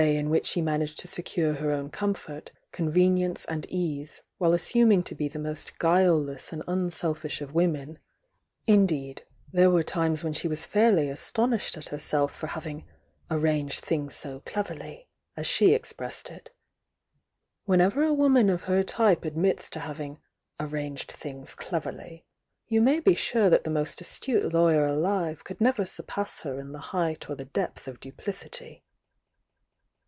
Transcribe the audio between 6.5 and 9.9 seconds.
and unselfish of women; indeed there were